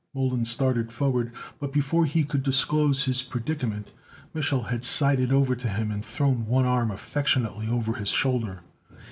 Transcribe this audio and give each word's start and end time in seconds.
Mollon 0.15 0.45
started 0.45 0.91
forward, 0.91 1.31
but 1.59 1.71
before 1.71 2.05
he 2.07 2.23
could 2.23 2.41
disclose 2.41 3.03
his 3.03 3.21
predicament 3.21 3.91
Mich'l 4.33 4.63
had 4.69 4.83
sidled 4.83 5.31
over 5.31 5.55
to 5.55 5.67
him 5.67 5.91
and 5.91 6.03
thrown 6.03 6.47
one 6.47 6.65
arm 6.65 6.89
affectionately 6.89 7.67
over 7.67 7.93
his 7.93 8.09
shoulder. 8.09 8.61